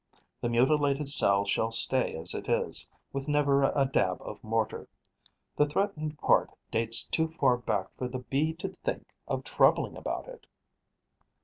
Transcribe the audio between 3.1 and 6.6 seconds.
with never a dab of mortar. The threatened part